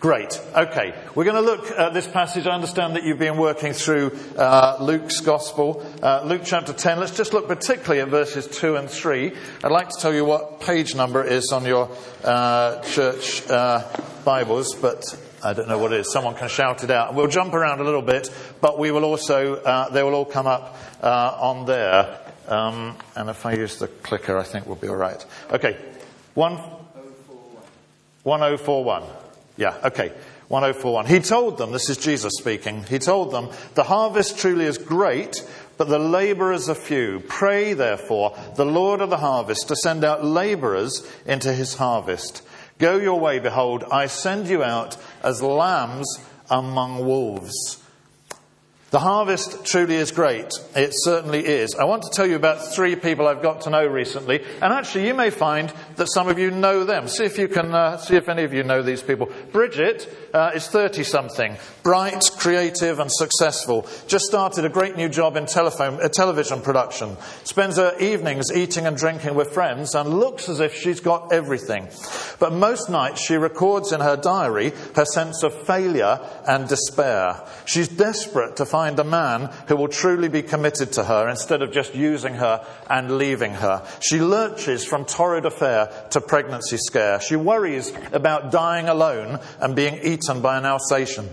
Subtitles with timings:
[0.00, 0.40] Great.
[0.56, 0.94] Okay.
[1.14, 2.46] We're going to look at this passage.
[2.46, 6.98] I understand that you've been working through uh, Luke's Gospel, uh, Luke chapter 10.
[6.98, 9.36] Let's just look particularly at verses 2 and 3.
[9.62, 11.90] I'd like to tell you what page number is on your
[12.24, 13.86] uh, church uh,
[14.24, 15.04] Bibles, but
[15.44, 16.10] I don't know what it is.
[16.10, 17.14] Someone can shout it out.
[17.14, 18.30] We'll jump around a little bit,
[18.62, 22.20] but we will also, uh, they will all come up uh, on there.
[22.48, 25.22] Um, and if I use the clicker, I think we'll be all right.
[25.52, 25.76] Okay.
[26.32, 26.56] One,
[28.22, 29.19] 1041.
[29.60, 30.08] Yeah, okay.
[30.48, 31.04] 1041.
[31.06, 35.46] He told them, this is Jesus speaking, he told them, the harvest truly is great,
[35.76, 37.20] but the laborers are few.
[37.28, 42.42] Pray, therefore, the Lord of the harvest to send out laborers into his harvest.
[42.78, 46.08] Go your way, behold, I send you out as lambs
[46.48, 47.79] among wolves.
[48.90, 50.52] The harvest truly is great.
[50.74, 51.76] It certainly is.
[51.76, 55.06] I want to tell you about three people I've got to know recently, and actually,
[55.06, 57.06] you may find that some of you know them.
[57.06, 59.30] See if you can, uh, see if any of you know these people.
[59.52, 63.86] Bridget uh, is 30 something, bright, creative, and successful.
[64.08, 67.16] Just started a great new job in telephone, uh, television production.
[67.44, 71.86] Spends her evenings eating and drinking with friends, and looks as if she's got everything.
[72.40, 76.18] But most nights, she records in her diary her sense of failure
[76.48, 77.46] and despair.
[77.66, 81.60] She's desperate to find find a man who will truly be committed to her instead
[81.60, 83.86] of just using her and leaving her.
[84.00, 87.20] She lurches from torrid affair to pregnancy scare.
[87.20, 91.28] She worries about dying alone and being eaten by an Alsatian.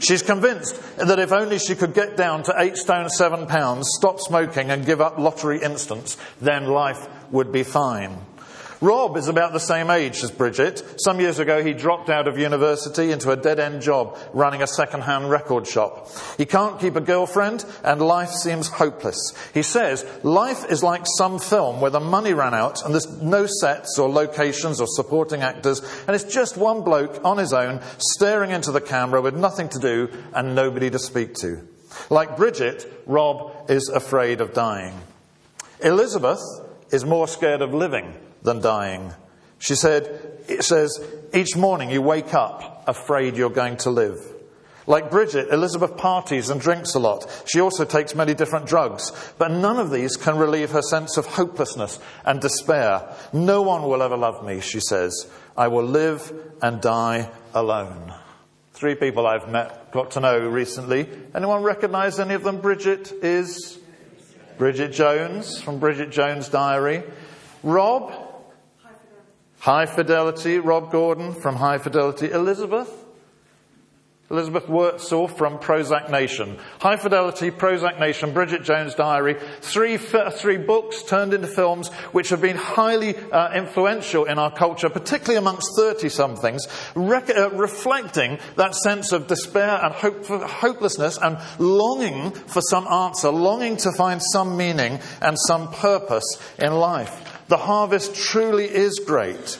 [0.00, 4.18] She's convinced that if only she could get down to eight stone seven pounds, stop
[4.18, 8.18] smoking and give up lottery instants, then life would be fine.
[8.80, 11.00] Rob is about the same age as Bridget.
[11.00, 14.68] Some years ago, he dropped out of university into a dead end job running a
[14.68, 16.08] second hand record shop.
[16.36, 19.34] He can't keep a girlfriend, and life seems hopeless.
[19.52, 23.46] He says, Life is like some film where the money ran out and there's no
[23.46, 28.52] sets or locations or supporting actors, and it's just one bloke on his own staring
[28.52, 31.66] into the camera with nothing to do and nobody to speak to.
[32.10, 34.94] Like Bridget, Rob is afraid of dying.
[35.80, 36.40] Elizabeth
[36.92, 39.12] is more scared of living than dying.
[39.58, 40.04] She said,
[40.48, 41.00] it says,
[41.34, 44.18] each morning you wake up afraid you're going to live.
[44.86, 47.44] Like Bridget, Elizabeth parties and drinks a lot.
[47.46, 49.12] She also takes many different drugs.
[49.36, 53.14] But none of these can relieve her sense of hopelessness and despair.
[53.34, 55.30] No one will ever love me, she says.
[55.58, 56.32] I will live
[56.62, 58.14] and die alone.
[58.72, 61.06] Three people I've met, got to know recently.
[61.34, 62.62] Anyone recognize any of them?
[62.62, 63.78] Bridget is
[64.56, 67.02] Bridget Jones from Bridget Jones' Diary.
[67.62, 68.27] Rob
[69.60, 72.30] High Fidelity, Rob Gordon from High Fidelity.
[72.30, 73.06] Elizabeth?
[74.30, 76.58] Elizabeth Wurtzel from Prozac Nation.
[76.80, 79.36] High Fidelity, Prozac Nation, Bridget Jones' Diary.
[79.62, 84.90] Three, three books turned into films which have been highly uh, influential in our culture,
[84.90, 91.38] particularly amongst 30 somethings, rec- uh, reflecting that sense of despair and hope, hopelessness and
[91.58, 97.27] longing for some answer, longing to find some meaning and some purpose in life.
[97.48, 99.58] The harvest truly is great.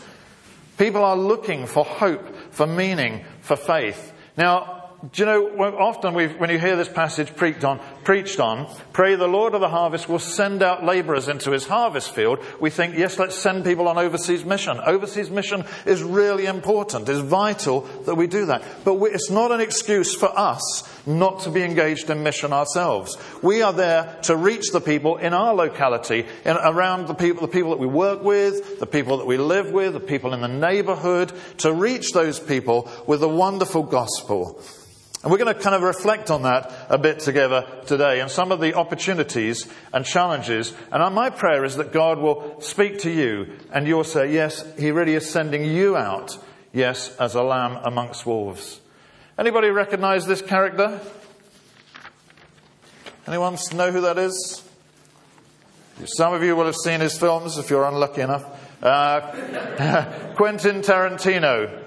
[0.76, 4.12] People are looking for hope, for meaning, for faith.
[4.36, 9.14] Now, do you know, often when you hear this passage preached on, preached on, pray
[9.14, 12.96] the Lord of the harvest will send out laborers into his harvest field, we think,
[12.96, 14.80] yes, let's send people on overseas mission.
[14.84, 17.08] Overseas mission is really important.
[17.08, 18.64] It's vital that we do that.
[18.84, 23.16] But we, it's not an excuse for us not to be engaged in mission ourselves.
[23.40, 27.52] We are there to reach the people in our locality, in, around the people, the
[27.52, 30.48] people that we work with, the people that we live with, the people in the
[30.48, 34.60] neighborhood, to reach those people with the wonderful gospel.
[35.28, 38.50] And we're going to kind of reflect on that a bit together today and some
[38.50, 40.72] of the opportunities and challenges.
[40.90, 44.90] And my prayer is that God will speak to you and you'll say, yes, He
[44.90, 46.38] really is sending you out,
[46.72, 48.80] yes, as a lamb amongst wolves.
[49.38, 50.98] Anybody recognize this character?
[53.26, 54.64] Anyone know who that is?
[56.06, 58.46] Some of you will have seen his films if you're unlucky enough.
[58.82, 61.77] Uh, Quentin Tarantino.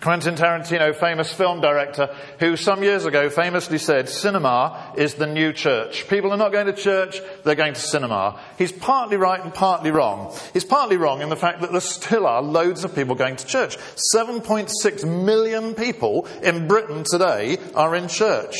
[0.00, 5.52] Quentin Tarantino, famous film director, who some years ago famously said, cinema is the new
[5.52, 6.06] church.
[6.08, 8.38] People are not going to church, they're going to cinema.
[8.58, 10.36] He's partly right and partly wrong.
[10.52, 13.46] He's partly wrong in the fact that there still are loads of people going to
[13.46, 13.78] church.
[14.14, 18.54] 7.6 million people in Britain today are in church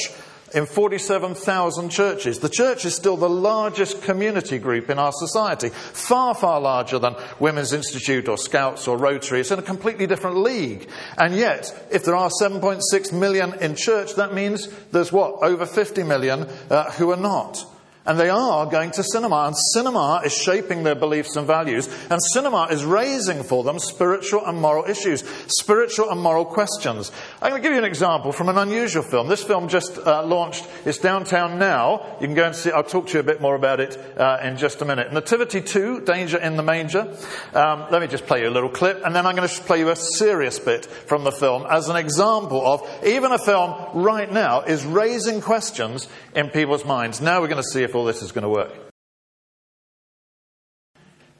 [0.54, 2.38] in 47,000 churches.
[2.38, 7.16] The church is still the largest community group in our society, far, far larger than
[7.40, 9.40] Women's Institute or Scouts or Rotary.
[9.40, 10.88] It's in a completely different league.
[11.18, 15.42] And yet, if there are 7.6 million in church, that means there's what?
[15.42, 17.64] Over 50 million uh, who are not.
[18.06, 22.20] And they are going to cinema, and cinema is shaping their beliefs and values, and
[22.32, 27.10] cinema is raising for them spiritual and moral issues, spiritual and moral questions.
[27.42, 29.28] I'm going to give you an example from an unusual film.
[29.28, 32.16] This film just uh, launched, it's downtown now.
[32.20, 34.38] You can go and see, I'll talk to you a bit more about it uh,
[34.42, 35.12] in just a minute.
[35.12, 37.16] Nativity 2, Danger in the Manger.
[37.54, 39.80] Um, let me just play you a little clip, and then I'm going to play
[39.80, 44.30] you a serious bit from the film as an example of even a film right
[44.30, 47.20] now is raising questions in people's minds.
[47.20, 48.72] Now we're going to see if all this is going to work.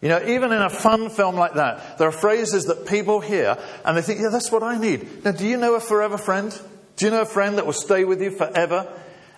[0.03, 3.59] You know, even in a fun film like that, there are phrases that people hear
[3.85, 5.25] and they think, yeah, that's what I need.
[5.25, 6.57] Now, do you know a forever friend?
[6.97, 8.87] Do you know a friend that will stay with you forever?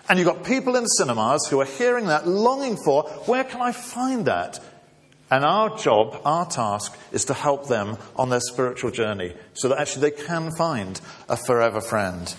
[0.07, 3.71] And you've got people in cinemas who are hearing that, longing for, where can I
[3.71, 4.59] find that?
[5.31, 9.79] And our job, our task, is to help them on their spiritual journey so that
[9.79, 10.99] actually they can find
[11.29, 12.33] a forever friend.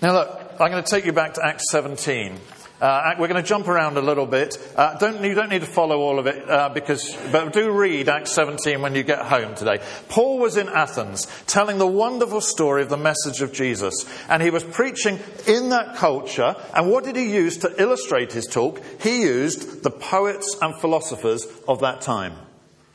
[0.00, 2.38] Now, look, I'm going to take you back to Acts 17.
[2.80, 4.58] Uh, we're going to jump around a little bit.
[4.76, 8.08] Uh, don't, you don't need to follow all of it, uh, because, but do read
[8.08, 9.80] Acts 17 when you get home today.
[10.08, 14.04] Paul was in Athens telling the wonderful story of the message of Jesus.
[14.28, 16.54] And he was preaching in that culture.
[16.74, 18.82] And what did he use to illustrate his talk?
[19.00, 22.34] He used the poets and philosophers of that time.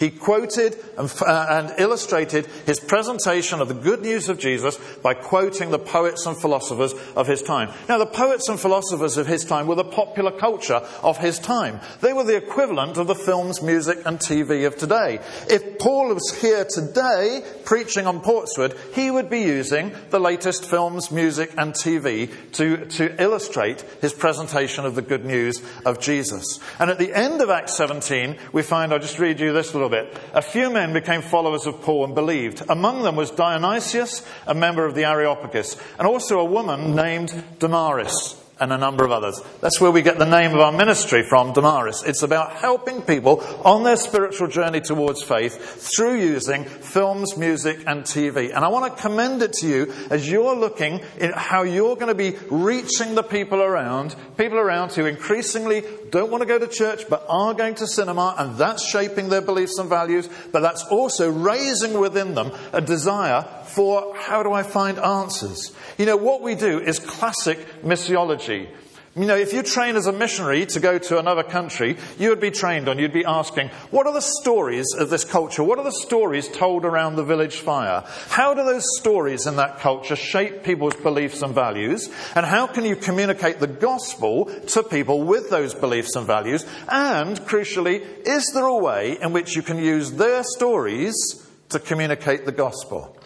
[0.02, 5.14] He quoted and, uh, and, illustrated his presentation of the good news of Jesus by
[5.14, 7.70] quoting the poets and philosophers of his time.
[7.88, 11.82] Now, the poets and philosophers of his time were the popular culture of his time.
[12.02, 15.20] They were the equivalent of the films, music, and TV of today.
[15.48, 21.12] If Paul was here today preaching on Portswood, he would be using the latest films,
[21.12, 26.60] music, and TV to, to illustrate his presentation of the good news of Jesus.
[26.80, 29.91] And at the end of Acts 17, we find, I'll just read you this little
[29.92, 30.18] bit.
[30.34, 32.64] A few men became followers of Paul and believed.
[32.68, 38.41] Among them was Dionysius, a member of the Areopagus, and also a woman named Damaris
[38.62, 39.42] and a number of others.
[39.60, 42.04] That's where we get the name of our ministry from, Damaris.
[42.06, 45.58] It's about helping people on their spiritual journey towards faith
[45.96, 48.56] through using films, music, and TV.
[48.56, 52.08] And I want to commend it to you as you're looking at how you're going
[52.08, 56.68] to be reaching the people around, people around who increasingly don't want to go to
[56.68, 60.84] church but are going to cinema, and that's shaping their beliefs and values, but that's
[60.86, 65.72] also raising within them a desire for how do I find answers?
[65.98, 68.70] You know, what we do is classic missiology.
[69.14, 72.40] You know, if you train as a missionary to go to another country, you would
[72.40, 75.66] be trained on, you'd be asking, what are the stories of this culture?
[75.66, 78.06] What are the stories told around the village fire?
[78.30, 82.10] How do those stories in that culture shape people's beliefs and values?
[82.36, 86.66] And how can you communicate the gospel to people with those beliefs and values?
[86.88, 92.46] And, crucially, is there a way in which you can use their stories to communicate
[92.46, 93.18] the gospel?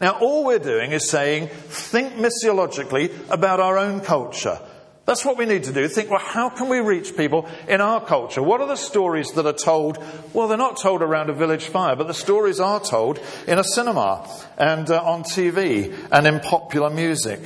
[0.00, 4.58] Now, all we're doing is saying, think missiologically about our own culture.
[5.06, 5.86] That's what we need to do.
[5.86, 8.42] Think, well, how can we reach people in our culture?
[8.42, 9.98] What are the stories that are told?
[10.32, 13.64] Well, they're not told around a village fire, but the stories are told in a
[13.64, 14.26] cinema
[14.56, 17.40] and uh, on TV and in popular music.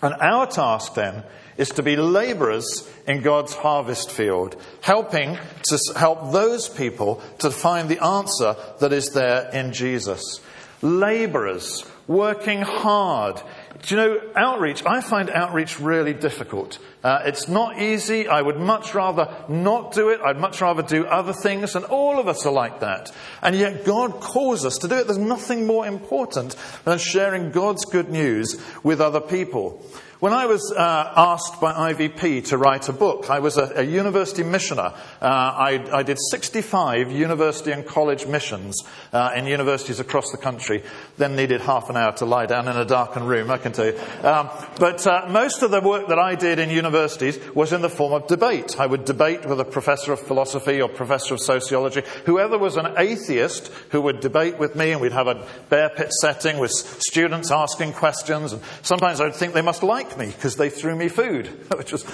[0.00, 1.22] And our task then
[1.58, 7.88] is to be laborers in God's harvest field, helping to help those people to find
[7.88, 10.40] the answer that is there in Jesus
[10.82, 13.40] laborers, working hard.
[13.82, 16.78] Do you know, outreach, I find outreach really difficult.
[17.02, 18.28] Uh, it's not easy.
[18.28, 20.20] I would much rather not do it.
[20.20, 23.10] I'd much rather do other things, and all of us are like that.
[23.40, 25.06] And yet God calls us to do it.
[25.06, 29.84] There's nothing more important than sharing God's good news with other people.
[30.22, 33.82] When I was uh, asked by IVP to write a book, I was a, a
[33.82, 34.94] university missioner.
[35.20, 40.84] Uh, I, I, did 65 university and college missions uh, in universities across the country,
[41.16, 43.86] then needed half an hour to lie down in a darkened room, I can tell
[43.86, 43.98] you.
[44.22, 47.90] Um, but uh, most of the work that I did in universities was in the
[47.90, 48.78] form of debate.
[48.78, 52.94] I would debate with a professor of philosophy or professor of sociology, whoever was an
[52.96, 57.50] atheist who would debate with me, and we'd have a bear pit setting with students
[57.50, 58.52] asking questions.
[58.52, 62.04] And sometimes I'd think they must like me because they threw me food, which was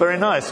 [0.00, 0.50] very nice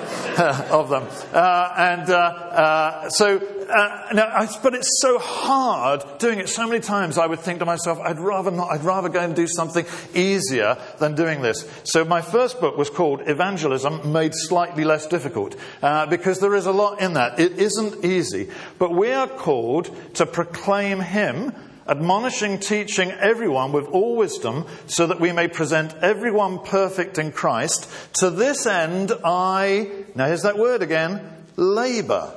[0.71, 1.05] of them.
[1.33, 6.81] Uh, and uh, uh, so, uh, now, but it's so hard doing it so many
[6.81, 7.17] times.
[7.17, 8.71] I would think to myself, I'd rather not.
[8.71, 11.67] I'd rather go and do something easier than doing this.
[11.85, 16.67] So my first book was called Evangelism Made Slightly Less Difficult uh, because there is
[16.67, 17.41] a lot in that.
[17.41, 21.55] It isn't easy, but we are called to proclaim Him
[21.89, 27.91] admonishing, teaching everyone with all wisdom, so that we may present everyone perfect in Christ.
[28.15, 31.21] To this end, I, now here's that word again,
[31.57, 32.35] labor.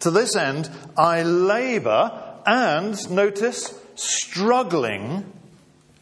[0.00, 5.30] To this end, I labor and, notice, struggling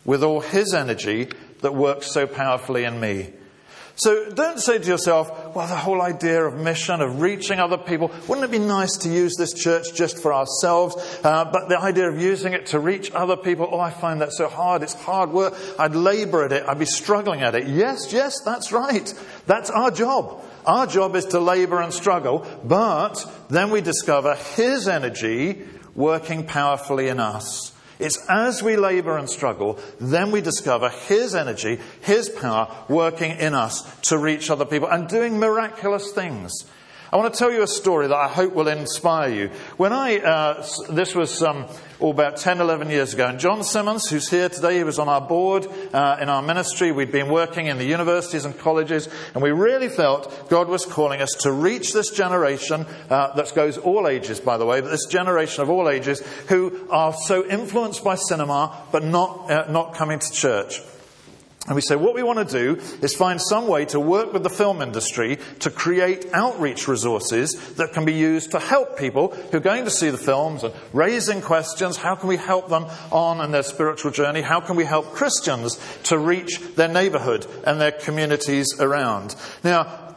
[0.04, 1.28] with all his energy
[1.60, 3.30] that works so powerfully in me.
[4.02, 8.10] So don't say to yourself, well, the whole idea of mission, of reaching other people,
[8.26, 10.96] wouldn't it be nice to use this church just for ourselves?
[11.22, 14.32] Uh, but the idea of using it to reach other people, oh, I find that
[14.32, 14.82] so hard.
[14.82, 15.54] It's hard work.
[15.78, 16.64] I'd labor at it.
[16.66, 17.68] I'd be struggling at it.
[17.68, 19.12] Yes, yes, that's right.
[19.46, 20.42] That's our job.
[20.64, 25.62] Our job is to labor and struggle, but then we discover His energy
[25.94, 27.69] working powerfully in us.
[28.00, 33.54] It's as we labor and struggle, then we discover His energy, His power working in
[33.54, 36.64] us to reach other people and doing miraculous things.
[37.12, 39.50] I want to tell you a story that I hope will inspire you.
[39.76, 41.66] When I, uh, this was um,
[41.98, 45.08] all about 10, 11 years ago, and John Simmons, who's here today, he was on
[45.08, 46.92] our board uh, in our ministry.
[46.92, 51.20] We'd been working in the universities and colleges, and we really felt God was calling
[51.20, 55.06] us to reach this generation uh, that goes all ages, by the way, but this
[55.06, 60.20] generation of all ages who are so influenced by cinema, but not, uh, not coming
[60.20, 60.80] to church.
[61.66, 64.42] And we say what we want to do is find some way to work with
[64.42, 69.58] the film industry to create outreach resources that can be used to help people who
[69.58, 71.98] are going to see the films and raising questions.
[71.98, 74.40] How can we help them on in their spiritual journey?
[74.40, 79.36] How can we help Christians to reach their neighborhood and their communities around?
[79.62, 80.09] Now,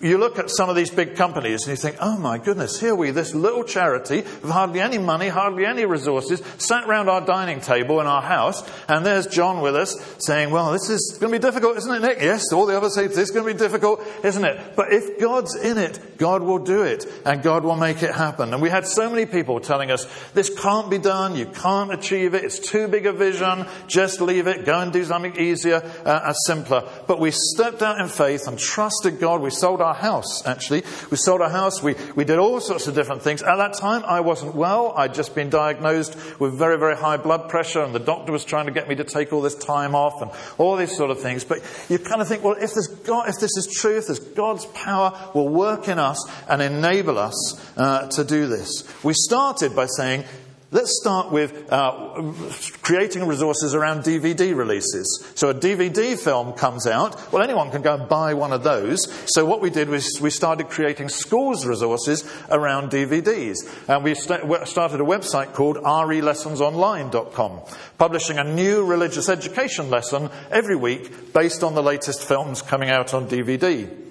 [0.00, 2.94] you look at some of these big companies and you think, oh my goodness, here
[2.94, 7.60] we, this little charity with hardly any money, hardly any resources, sat round our dining
[7.60, 11.38] table in our house, and there's John with us saying, well, this is going to
[11.38, 12.18] be difficult, isn't it, Nick?
[12.20, 14.76] Yes, all the others say this is going to be difficult, isn't it?
[14.76, 18.52] But if God's in it, God will do it, and God will make it happen.
[18.52, 22.34] And we had so many people telling us, this can't be done, you can't achieve
[22.34, 26.20] it, it's too big a vision, just leave it, go and do something easier uh,
[26.26, 26.88] and simpler.
[27.08, 30.82] But we stepped out in faith and trusted God, we sold our our house, actually.
[31.10, 31.82] We sold our house.
[31.82, 33.42] We, we did all sorts of different things.
[33.42, 34.92] At that time, I wasn't well.
[34.96, 38.66] I'd just been diagnosed with very, very high blood pressure, and the doctor was trying
[38.66, 41.44] to get me to take all this time off and all these sort of things.
[41.44, 42.72] But you kind of think, well, if,
[43.04, 46.18] God, if this is true, if this God's power will work in us
[46.48, 48.84] and enable us uh, to do this.
[49.02, 50.24] We started by saying,
[50.70, 52.34] Let's start with uh,
[52.82, 55.32] creating resources around DVD releases.
[55.34, 57.32] So a DVD film comes out.
[57.32, 58.98] Well, anyone can go and buy one of those.
[59.32, 63.56] So what we did was we started creating schools resources around DVDs.
[63.88, 67.60] And we st- started a website called relessonsonline.com,
[67.96, 73.14] publishing a new religious education lesson every week based on the latest films coming out
[73.14, 74.07] on DVD.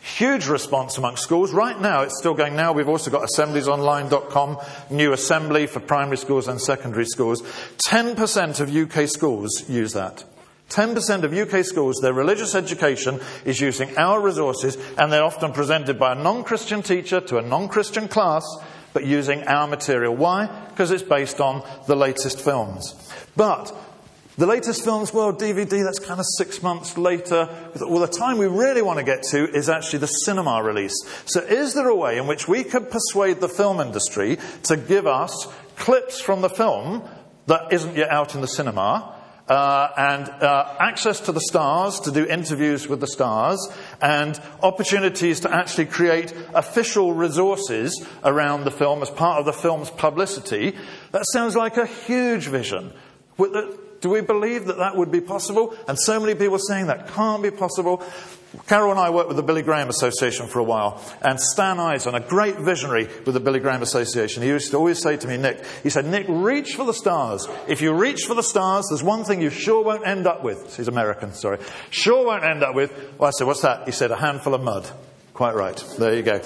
[0.00, 1.52] Huge response amongst schools.
[1.52, 2.72] Right now, it's still going now.
[2.72, 4.58] We've also got assembliesonline.com,
[4.90, 7.42] new assembly for primary schools and secondary schools.
[7.88, 10.24] 10% of UK schools use that.
[10.70, 15.98] 10% of UK schools, their religious education is using our resources, and they're often presented
[15.98, 18.44] by a non Christian teacher to a non Christian class,
[18.92, 20.14] but using our material.
[20.14, 20.46] Why?
[20.68, 22.94] Because it's based on the latest films.
[23.34, 23.74] But
[24.38, 27.48] the latest Films World DVD, that's kind of six months later.
[27.80, 30.94] Well, the time we really want to get to is actually the cinema release.
[31.26, 35.08] So, is there a way in which we could persuade the film industry to give
[35.08, 37.02] us clips from the film
[37.46, 39.16] that isn't yet out in the cinema?
[39.48, 43.58] Uh, and uh, access to the stars to do interviews with the stars,
[44.00, 49.90] and opportunities to actually create official resources around the film as part of the film's
[49.90, 50.76] publicity.
[51.10, 52.92] That sounds like a huge vision.
[54.00, 55.76] Do we believe that that would be possible?
[55.88, 58.02] And so many people are saying that can't be possible.
[58.66, 62.14] Carol and I worked with the Billy Graham Association for a while, and Stan Eisen,
[62.14, 65.36] a great visionary with the Billy Graham Association, he used to always say to me,
[65.36, 67.46] Nick, he said, Nick, reach for the stars.
[67.66, 70.76] If you reach for the stars, there's one thing you sure won't end up with.
[70.76, 71.58] He's American, sorry.
[71.90, 72.90] Sure won't end up with.
[73.18, 73.84] Well, I said, what's that?
[73.84, 74.88] He said, a handful of mud.
[75.34, 75.76] Quite right.
[75.98, 76.40] There you go.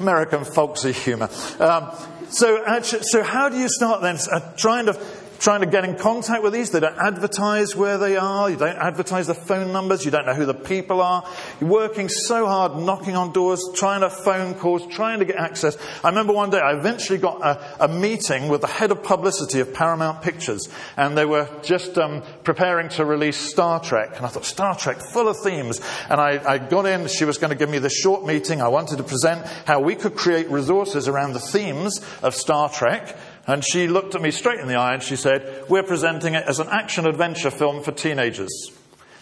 [0.00, 1.30] American folksy humour.
[1.60, 1.90] Um,
[2.30, 5.00] so, so how do you start then uh, trying to
[5.38, 6.70] trying to get in contact with these.
[6.70, 8.50] They don't advertise where they are.
[8.50, 10.04] You don't advertise the phone numbers.
[10.04, 11.28] You don't know who the people are.
[11.60, 15.76] You're working so hard, knocking on doors, trying to phone calls, trying to get access.
[16.02, 19.60] I remember one day I eventually got a, a meeting with the head of publicity
[19.60, 24.16] of Paramount Pictures, and they were just um, preparing to release Star Trek.
[24.16, 25.80] And I thought, Star Trek, full of themes.
[26.08, 27.06] And I, I got in.
[27.08, 28.60] She was going to give me the short meeting.
[28.60, 33.16] I wanted to present how we could create resources around the themes of Star Trek
[33.48, 36.44] and she looked at me straight in the eye and she said, We're presenting it
[36.46, 38.70] as an action adventure film for teenagers.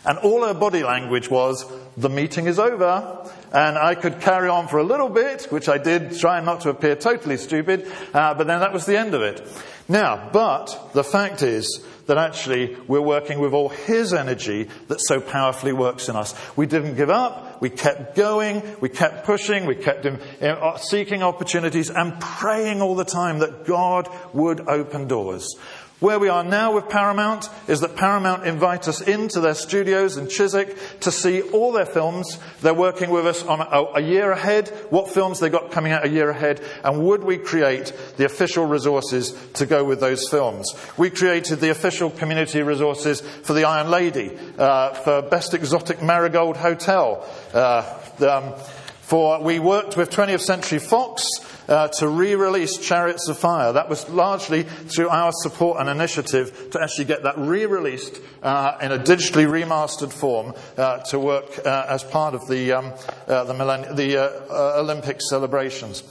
[0.05, 1.65] And all her body language was,
[1.97, 3.31] The meeting is over.
[3.53, 6.71] And I could carry on for a little bit, which I did, trying not to
[6.71, 9.47] appear totally stupid, uh, but then that was the end of it.
[9.89, 15.21] Now, but the fact is that actually we're working with all His energy that so
[15.21, 16.35] powerfully works in us.
[16.57, 17.46] We didn't give up.
[17.61, 18.63] We kept going.
[18.81, 19.67] We kept pushing.
[19.67, 25.57] We kept uh, seeking opportunities and praying all the time that God would open doors.
[25.99, 30.29] Where we are now with Paramount is that Paramount invite us into their studios in
[30.29, 32.39] Chiswick to see all their films.
[32.61, 36.05] They're working with us on a, a, year ahead, what films they got coming out
[36.05, 40.75] a year ahead, and would we create the official resources to go with those films?
[40.99, 46.59] We created the official community resources for The Iron Lady, uh, for Best Exotic Marigold
[46.59, 47.27] Hotel.
[47.55, 48.53] Uh, um,
[49.01, 51.27] for we worked with 20th Century Fox
[51.69, 53.73] uh, to re-release Chariots of Fire.
[53.73, 58.93] That was largely through our support and initiative to actually get that re-released uh, in
[58.93, 62.93] a digitally remastered form uh, to work uh, as part of the, um,
[63.27, 66.03] uh, the, millenn- the uh, Olympic celebrations.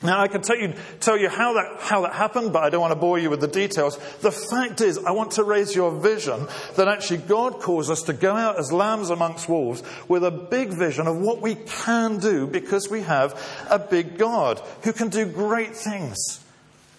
[0.00, 2.80] Now, I can tell you, tell you how, that, how that happened, but I don't
[2.80, 3.98] want to bore you with the details.
[4.20, 8.12] The fact is, I want to raise your vision that actually God calls us to
[8.12, 12.46] go out as lambs amongst wolves with a big vision of what we can do
[12.46, 13.34] because we have
[13.68, 16.44] a big God who can do great things.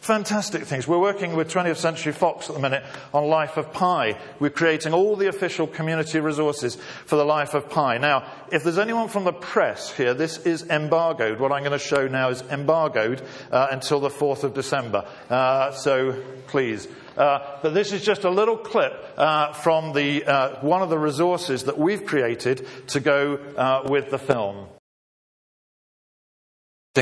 [0.01, 0.87] Fantastic things.
[0.87, 4.17] We're working with 20th Century Fox at the minute on Life of Pi.
[4.39, 7.97] We're creating all the official community resources for the Life of Pi.
[7.97, 11.39] Now, if there's anyone from the press here, this is embargoed.
[11.39, 15.05] What I'm going to show now is embargoed uh, until the 4th of December.
[15.29, 16.15] Uh, so
[16.47, 16.87] please.
[17.17, 20.97] Uh, but this is just a little clip uh, from the, uh, one of the
[20.97, 24.65] resources that we've created to go uh, with the film.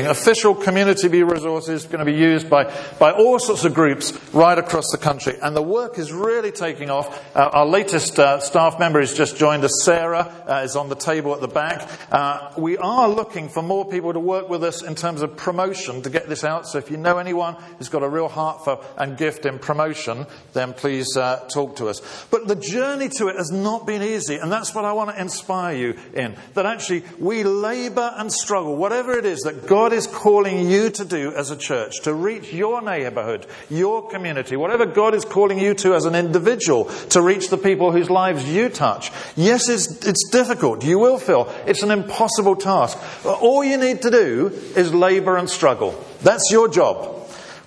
[0.06, 2.64] Official community resources going to be used by,
[2.98, 5.36] by all sorts of groups right across the country.
[5.40, 7.36] And the work is really taking off.
[7.36, 10.96] Uh, our latest uh, staff member has just joined us, Sarah, uh, is on the
[10.96, 11.88] table at the back.
[12.10, 16.02] Uh, we are looking for more people to work with us in terms of promotion
[16.02, 16.66] to get this out.
[16.66, 20.26] So if you know anyone who's got a real heart for and gift in promotion,
[20.52, 22.00] then please uh, talk to us.
[22.30, 24.36] But the journey to it has not been easy.
[24.36, 26.36] And that's what I want to inspire you in.
[26.54, 30.90] That actually we labor and struggle, whatever it is that God God is calling you
[30.90, 35.58] to do as a church, to reach your neighborhood, your community, whatever God is calling
[35.58, 39.10] you to as an individual, to reach the people whose lives you touch.
[39.34, 40.84] Yes, it's, it's difficult.
[40.84, 42.98] You will feel it's an impossible task.
[43.24, 45.98] But all you need to do is labor and struggle.
[46.20, 47.17] That's your job.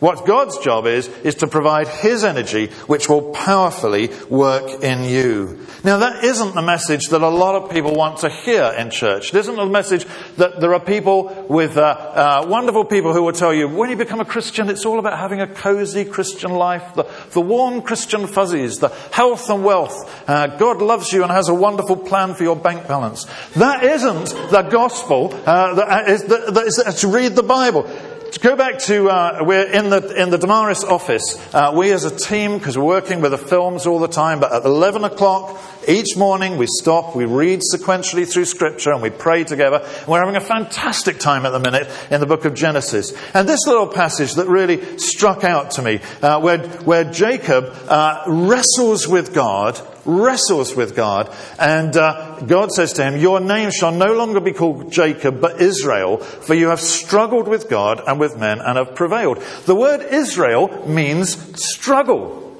[0.01, 5.59] What God's job is, is to provide His energy, which will powerfully work in you.
[5.83, 9.31] Now, that isn't the message that a lot of people want to hear in church.
[9.31, 13.31] It isn't the message that there are people with uh, uh, wonderful people who will
[13.31, 16.95] tell you, when you become a Christian, it's all about having a cozy Christian life,
[16.95, 20.27] the, the warm Christian fuzzies, the health and wealth.
[20.27, 23.27] Uh, God loves you and has a wonderful plan for your bank balance.
[23.55, 25.31] That isn't the gospel.
[25.45, 27.87] Uh, that is, that is, to read the Bible.
[28.31, 31.37] To go back to, uh, we're in the, in the Damaris office.
[31.53, 34.53] Uh, we as a team, because we're working with the films all the time, but
[34.53, 39.43] at 11 o'clock each morning we stop, we read sequentially through scripture and we pray
[39.43, 39.77] together.
[39.77, 43.13] And we're having a fantastic time at the minute in the book of Genesis.
[43.33, 48.23] And this little passage that really struck out to me, uh, where, where Jacob uh,
[48.27, 51.33] wrestles with God wrestles with God.
[51.59, 55.61] And uh, God says to him, Your name shall no longer be called Jacob, but
[55.61, 59.37] Israel, for you have struggled with God and with men and have prevailed.
[59.65, 62.57] The word Israel means struggle.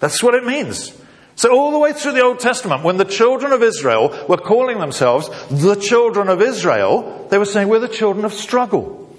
[0.00, 0.99] That's what it means.
[1.40, 4.78] So all the way through the Old Testament, when the children of Israel were calling
[4.78, 9.10] themselves the children of Israel, they were saying, we're the children of struggle.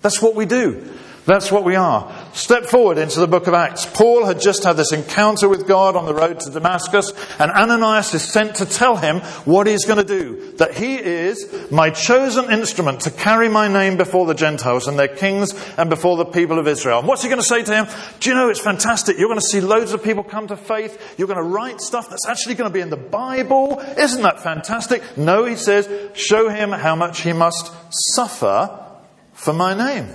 [0.00, 0.90] That's what we do.
[1.26, 2.10] That's what we are.
[2.38, 3.84] Step forward into the book of Acts.
[3.84, 8.14] Paul had just had this encounter with God on the road to Damascus, and Ananias
[8.14, 10.52] is sent to tell him what he's going to do.
[10.52, 15.08] That he is my chosen instrument to carry my name before the Gentiles and their
[15.08, 17.00] kings and before the people of Israel.
[17.00, 17.88] And what's he going to say to him?
[18.20, 19.18] Do you know it's fantastic?
[19.18, 21.16] You're going to see loads of people come to faith.
[21.18, 23.80] You're going to write stuff that's actually going to be in the Bible.
[23.80, 25.02] Isn't that fantastic?
[25.18, 27.72] No, he says, show him how much he must
[28.14, 28.78] suffer
[29.32, 30.06] for my name.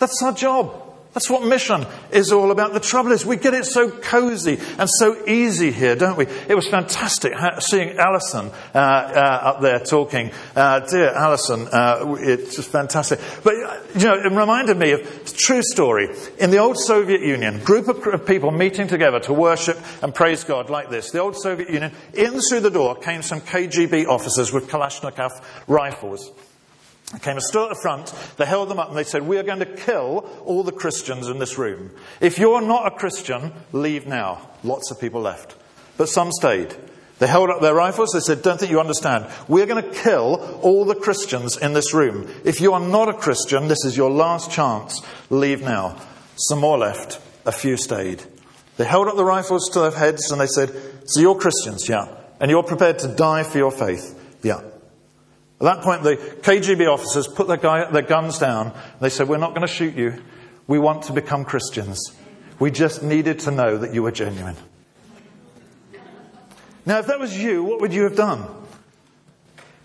[0.00, 0.80] That's our job.
[1.14, 2.72] That's what mission is all about.
[2.72, 6.26] The trouble is, we get it so cozy and so easy here, don't we?
[6.26, 10.32] It was fantastic seeing Alison uh, uh, up there talking.
[10.56, 13.20] Uh, dear Alison, uh, it's just fantastic.
[13.44, 16.08] But, uh, you know, it reminded me of true story.
[16.40, 20.68] In the old Soviet Union, group of people meeting together to worship and praise God
[20.68, 21.12] like this.
[21.12, 25.30] The old Soviet Union, in through the door came some KGB officers with Kalashnikov
[25.68, 26.32] rifles.
[27.14, 29.38] They came and stood at the front, they held them up and they said, We
[29.38, 31.92] are going to kill all the Christians in this room.
[32.20, 34.50] If you're not a Christian, leave now.
[34.64, 35.54] Lots of people left.
[35.96, 36.74] But some stayed.
[37.20, 38.10] They held up their rifles.
[38.12, 39.26] They said, Don't think you understand.
[39.46, 42.28] We're going to kill all the Christians in this room.
[42.44, 45.00] If you are not a Christian, this is your last chance.
[45.30, 45.96] Leave now.
[46.34, 47.20] Some more left.
[47.46, 48.24] A few stayed.
[48.76, 50.70] They held up the rifles to their heads and they said,
[51.04, 51.88] So you're Christians?
[51.88, 52.08] Yeah.
[52.40, 54.18] And you're prepared to die for your faith?
[54.42, 54.62] Yeah.
[55.60, 58.72] At that point, the KGB officers put their, guy, their guns down.
[59.00, 60.22] They said, We're not going to shoot you.
[60.66, 62.14] We want to become Christians.
[62.58, 64.56] We just needed to know that you were genuine.
[66.86, 68.44] Now, if that was you, what would you have done?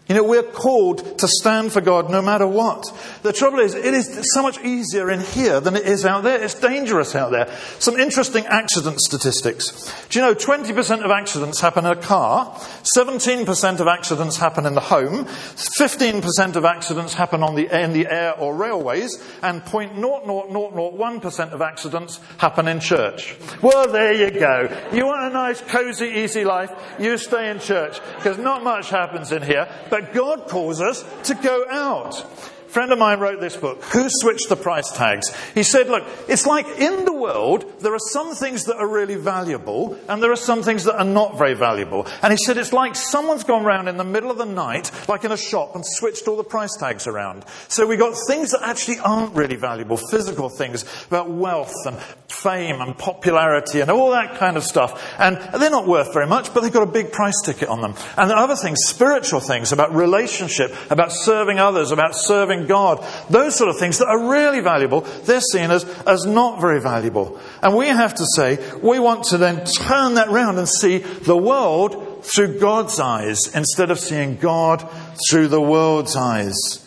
[0.10, 2.84] You know, we're called to stand for God no matter what.
[3.22, 6.44] The trouble is, it is so much easier in here than it is out there.
[6.44, 7.48] It's dangerous out there.
[7.78, 9.94] Some interesting accident statistics.
[10.10, 12.48] Do you know 20% of accidents happen in a car,
[12.82, 18.08] 17% of accidents happen in the home, 15% of accidents happen on the, in the
[18.08, 23.36] air or railways, and 0.00001% of accidents happen in church.
[23.62, 24.76] Well, there you go.
[24.92, 26.72] You want a nice, cozy, easy life?
[26.98, 31.04] You stay in church, because not much happens in here, but but God calls us
[31.24, 32.26] to go out
[32.70, 35.34] friend of mine wrote this book, Who Switched the Price Tags?
[35.54, 39.16] He said, look, it's like in the world, there are some things that are really
[39.16, 42.08] valuable, and there are some things that are not very valuable.
[42.22, 45.24] And he said, it's like someone's gone around in the middle of the night, like
[45.24, 47.44] in a shop, and switched all the price tags around.
[47.68, 52.82] So we got things that actually aren't really valuable, physical things about wealth and fame
[52.82, 55.04] and popularity and all that kind of stuff.
[55.18, 57.96] And they're not worth very much, but they've got a big price ticket on them.
[58.16, 63.56] And the other things, spiritual things about relationship, about serving others, about serving God, those
[63.56, 67.40] sort of things that are really valuable, they're seen as, as not very valuable.
[67.62, 71.38] And we have to say, we want to then turn that round and see the
[71.38, 74.88] world through God's eyes instead of seeing God
[75.30, 76.86] through the world's eyes.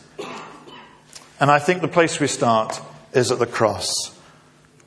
[1.41, 2.81] And I think the place we start
[3.13, 4.12] is at the cross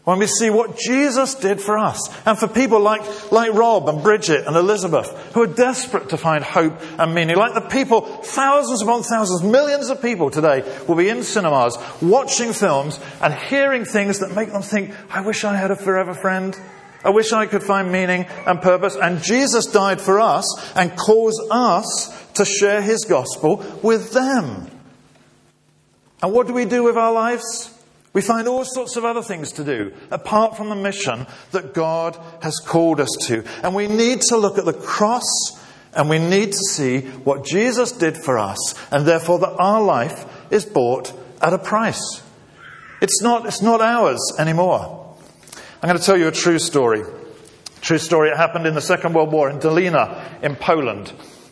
[0.05, 4.01] when we see what Jesus did for us and for people like, like Rob and
[4.01, 7.35] Bridget and Elizabeth who are desperate to find hope and meaning.
[7.35, 12.53] Like the people, thousands upon thousands, millions of people today will be in cinemas watching
[12.53, 16.57] films and hearing things that make them think, I wish I had a forever friend.
[17.03, 18.95] I wish I could find meaning and purpose.
[18.95, 24.69] And Jesus died for us and calls us to share his gospel with them.
[26.21, 27.74] And what do we do with our lives?
[28.15, 32.17] We find all sorts of other things to do apart from the mission that God
[32.41, 33.43] has called us to.
[33.61, 35.25] And we need to look at the cross
[35.93, 40.25] and we need to see what Jesus did for us and therefore that our life
[40.49, 42.23] is bought at a price.
[43.01, 45.17] It's not, it's not ours anymore.
[45.83, 47.03] I'm going to tell you a true story.
[47.81, 48.29] True story.
[48.29, 51.11] It happened in the Second World War in Dolina in Poland.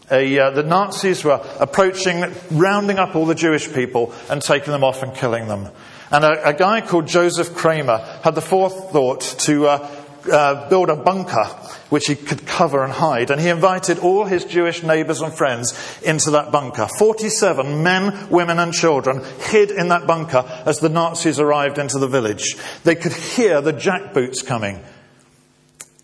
[0.10, 4.86] A, uh, the Nazis were approaching, rounding up all the Jewish people and taking them
[4.86, 5.68] off and killing them.
[6.14, 9.92] And a, a guy called Joseph Kramer had the forethought to uh,
[10.32, 11.46] uh, build a bunker
[11.90, 13.32] which he could cover and hide.
[13.32, 15.74] And he invited all his Jewish neighbors and friends
[16.04, 16.88] into that bunker.
[17.00, 22.08] 47 men, women, and children hid in that bunker as the Nazis arrived into the
[22.08, 22.58] village.
[22.84, 24.84] They could hear the jackboots coming.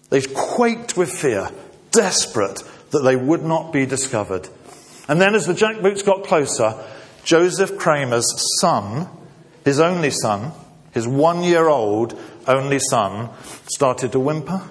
[0.10, 1.52] They quaked with fear,
[1.92, 4.50] desperate that they would not be discovered.
[5.08, 6.84] And then as the jackboots got closer,
[7.24, 8.26] Joseph Kramer's
[8.60, 9.08] son
[9.66, 10.52] his only son,
[10.92, 13.30] his one year old only son,
[13.68, 14.62] started to whimper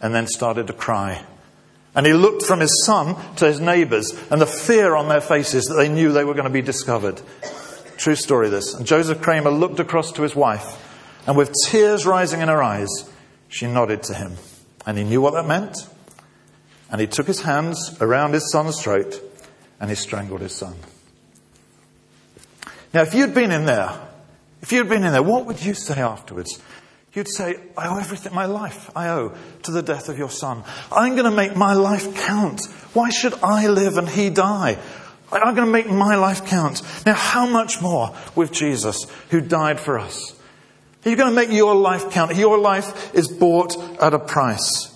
[0.00, 1.24] and then started to cry.
[1.94, 5.66] And he looked from his son to his neighbors and the fear on their faces
[5.66, 7.20] that they knew they were going to be discovered.
[7.98, 8.74] True story, this.
[8.74, 10.78] And Joseph Kramer looked across to his wife,
[11.26, 12.88] and with tears rising in her eyes,
[13.48, 14.32] she nodded to him.
[14.86, 15.76] And he knew what that meant.
[16.90, 19.20] And he took his hands around his son's throat
[19.80, 20.74] and he strangled his son.
[22.92, 23.98] Now, if you'd been in there,
[24.62, 26.60] if you'd been in there, what would you say afterwards?
[27.12, 30.64] You'd say, I owe everything, my life I owe to the death of your son.
[30.90, 32.64] I'm going to make my life count.
[32.94, 34.78] Why should I live and he die?
[35.30, 36.82] I'm going to make my life count.
[37.04, 40.34] Now, how much more with Jesus who died for us?
[41.04, 42.34] Are you going to make your life count?
[42.36, 44.91] Your life is bought at a price.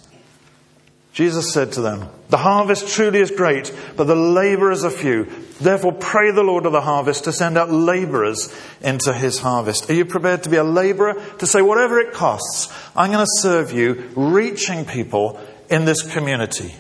[1.17, 5.25] Jesus said to them, The harvest truly is great, but the laborers are few.
[5.59, 9.89] Therefore, pray the Lord of the harvest to send out laborers into his harvest.
[9.89, 11.15] Are you prepared to be a laborer?
[11.39, 16.75] To say, whatever it costs, I'm going to serve you, reaching people in this community.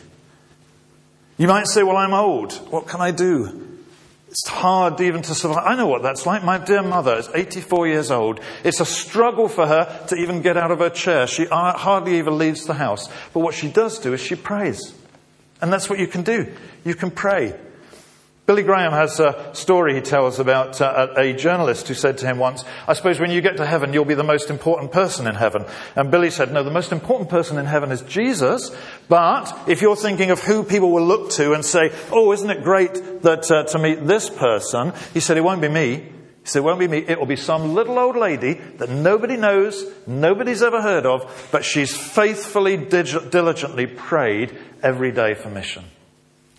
[1.39, 2.53] You might say, Well, I'm old.
[2.71, 3.66] What can I do?
[4.37, 5.65] It's hard even to survive.
[5.65, 6.45] I know what that's like.
[6.45, 8.39] My dear mother is 84 years old.
[8.65, 11.27] It's a struggle for her to even get out of her chair.
[11.27, 13.09] She uh, hardly even leaves the house.
[13.33, 14.93] But what she does do is she prays.
[15.63, 16.53] And that's what you can do.
[16.85, 17.59] You can pray.
[18.47, 22.39] Billy Graham has a story he tells about uh, a journalist who said to him
[22.39, 25.35] once, I suppose when you get to heaven, you'll be the most important person in
[25.35, 25.65] heaven.
[25.97, 28.71] And Billy said, no, the most important person in heaven is Jesus.
[29.09, 32.63] But if you're thinking of who people will look to and say, oh, isn't it
[32.63, 34.93] great that uh, to meet this person?
[35.13, 35.97] He said, it won't be me.
[35.97, 36.13] He
[36.45, 36.99] said, it won't be me.
[36.99, 41.65] It will be some little old lady that nobody knows, nobody's ever heard of, but
[41.65, 45.85] she's faithfully, diligently prayed every day for mission.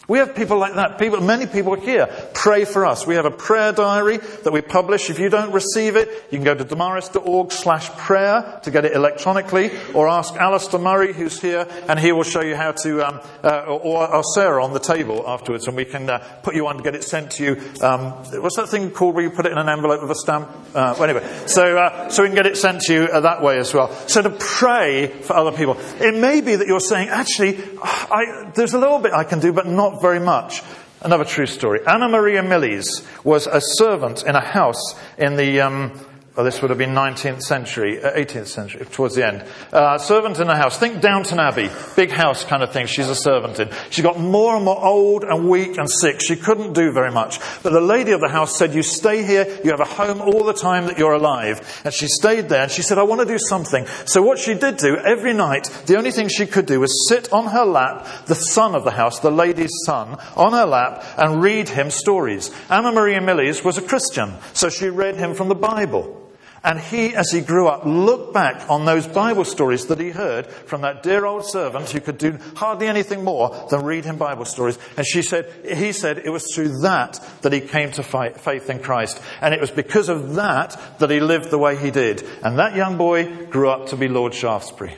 [0.07, 0.97] We have people like that.
[0.97, 3.05] People, many people here pray for us.
[3.05, 5.09] We have a prayer diary that we publish.
[5.09, 8.93] If you don't receive it, you can go to damaris.org slash prayer to get it
[8.93, 13.19] electronically, or ask Alistair Murray, who's here, and he will show you how to, um,
[13.43, 16.77] uh, or, or, Sarah on the table afterwards, and we can uh, put you on
[16.77, 17.61] to get it sent to you.
[17.81, 20.49] Um, what's that thing called where you put it in an envelope with a stamp?
[20.73, 23.57] Uh, anyway, so uh, so we can get it sent to you uh, that way
[23.57, 23.91] as well.
[24.07, 28.73] So to pray for other people, it may be that you're saying, actually, I, there's
[28.73, 30.63] a little bit I can do, but not very much.
[31.01, 31.79] Another true story.
[31.85, 35.99] Anna Maria Millis was a servant in a house in the um,
[36.37, 39.43] well, this would have been 19th century, uh, 18th century, towards the end.
[39.73, 40.77] Uh, servant in a house.
[40.77, 43.71] Think Downton Abbey, big house kind of thing she's a servant in.
[43.89, 46.21] She got more and more old and weak and sick.
[46.21, 47.39] She couldn't do very much.
[47.63, 50.43] But the lady of the house said, you stay here, you have a home all
[50.43, 51.81] the time that you're alive.
[51.83, 53.87] And she stayed there and she said, I want to do something.
[54.05, 57.33] So what she did do every night, the only thing she could do was sit
[57.33, 61.41] on her lap, the son of the house, the lady's son, on her lap and
[61.41, 62.51] read him stories.
[62.69, 66.25] Anna Maria Millis was a Christian, so she read him from the Bible.
[66.67, 70.47] And he, as he grew up, looked back on those Bible stories that he heard
[70.47, 74.43] from that dear old servant who could do hardly anything more than read him Bible
[74.43, 74.77] stories.
[74.97, 78.79] And she said, he said it was through that that he came to faith in
[78.79, 79.21] Christ.
[79.39, 82.27] And it was because of that that he lived the way he did.
[82.43, 84.97] And that young boy grew up to be Lord Shaftesbury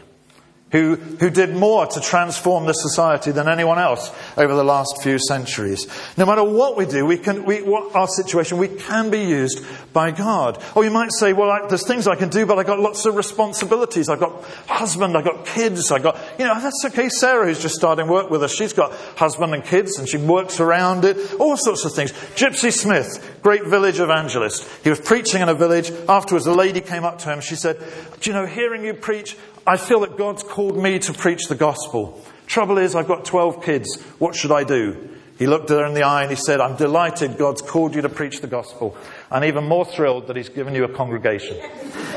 [0.71, 5.17] who, who did more to transform this society than anyone else over the last few
[5.17, 5.87] centuries.
[6.17, 9.65] No matter what we do, we can, we, what our situation, we can be used
[9.93, 10.63] by God.
[10.75, 13.05] Or you might say, well, I, there's things I can do, but I've got lots
[13.05, 14.09] of responsibilities.
[14.09, 17.09] I've got husband, I've got kids, I've got, you know, that's okay.
[17.09, 20.59] Sarah, who's just starting work with us, she's got husband and kids and she works
[20.59, 22.11] around it, all sorts of things.
[22.35, 24.67] Gypsy Smith, great village evangelist.
[24.83, 25.91] He was preaching in a village.
[26.07, 27.41] Afterwards, a lady came up to him.
[27.41, 27.79] She said,
[28.19, 29.35] do you know, hearing you preach,
[29.69, 32.19] I feel that God's called me to preach the gospel.
[32.47, 34.01] Trouble is, I've got 12 kids.
[34.17, 35.09] What should I do?
[35.37, 38.09] He looked her in the eye and he said, I'm delighted God's called you to
[38.09, 38.97] preach the gospel.
[39.31, 41.57] And even more thrilled that he's given you a congregation.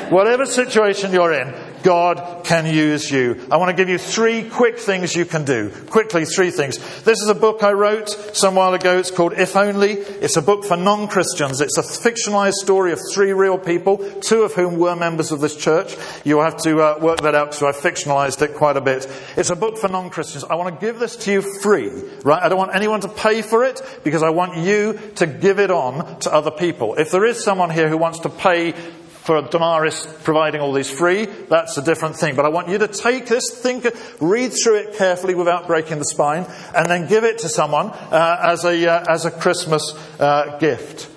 [0.08, 3.46] Whatever situation you're in, God can use you.
[3.50, 5.70] I want to give you three quick things you can do.
[5.90, 6.78] Quickly, three things.
[7.02, 8.98] This is a book I wrote some while ago.
[8.98, 9.92] It's called If Only.
[9.92, 11.60] It's a book for non-Christians.
[11.60, 15.56] It's a fictionalized story of three real people, two of whom were members of this
[15.56, 15.96] church.
[16.24, 19.06] You'll have to uh, work that out because I fictionalized it quite a bit.
[19.36, 20.44] It's a book for non-Christians.
[20.44, 21.90] I want to give this to you free,
[22.22, 22.42] right?
[22.42, 25.70] I don't want anyone to pay for it because I want you to give it
[25.70, 26.94] on to other people.
[27.02, 31.24] If there is someone here who wants to pay for Damaris providing all these free,
[31.24, 32.36] that's a different thing.
[32.36, 33.84] But I want you to take this, think,
[34.20, 38.38] read through it carefully without breaking the spine, and then give it to someone uh,
[38.40, 39.82] as a uh, as a Christmas
[40.20, 41.11] uh, gift.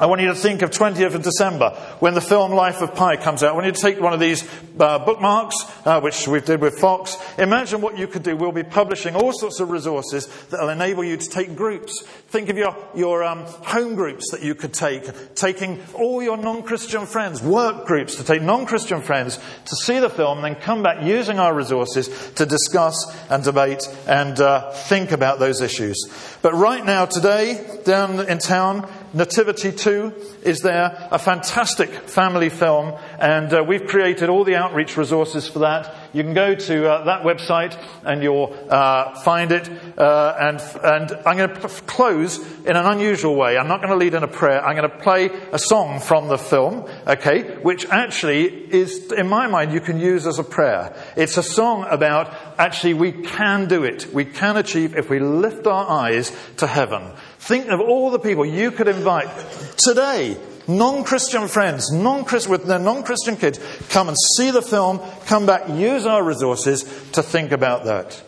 [0.00, 3.16] I want you to think of 20th of December when the film Life of Pi
[3.18, 3.50] comes out.
[3.50, 6.78] I want you to take one of these uh, bookmarks, uh, which we did with
[6.78, 7.18] Fox.
[7.36, 8.34] Imagine what you could do.
[8.34, 12.02] We'll be publishing all sorts of resources that will enable you to take groups.
[12.28, 17.04] Think of your, your um, home groups that you could take, taking all your non-Christian
[17.04, 21.04] friends, work groups to take non-Christian friends to see the film and then come back
[21.04, 22.96] using our resources to discuss
[23.28, 25.98] and debate and uh, think about those issues.
[26.40, 30.12] But right now, today, down in town, Nativity 2
[30.44, 35.60] is there, a fantastic family film, and uh, we've created all the outreach resources for
[35.60, 35.92] that.
[36.12, 39.68] You can go to uh, that website and you'll uh, find it.
[39.98, 43.56] Uh, and, and I'm going to close in an unusual way.
[43.56, 44.64] I'm not going to lead in a prayer.
[44.64, 49.46] I'm going to play a song from the film, okay, which actually is, in my
[49.46, 50.94] mind, you can use as a prayer.
[51.16, 54.12] It's a song about actually we can do it.
[54.12, 57.12] We can achieve if we lift our eyes to heaven.
[57.40, 59.28] Think of all the people you could invite
[59.76, 60.36] today
[60.68, 66.06] non-Christian friends, non-Christian, with their non-Christian kids, come and see the film, come back, use
[66.06, 68.22] our resources to think about that.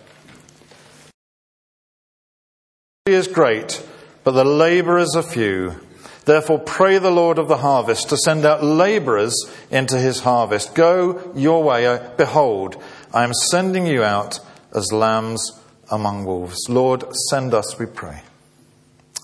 [3.06, 3.84] is great,
[4.24, 5.80] but the laborers are few.
[6.24, 9.34] Therefore, pray the Lord of the harvest to send out laborers
[9.70, 10.74] into his harvest.
[10.74, 12.00] Go your way.
[12.16, 12.80] Behold,
[13.12, 14.38] I am sending you out
[14.74, 16.68] as lambs among wolves.
[16.68, 18.22] Lord, send us, we pray.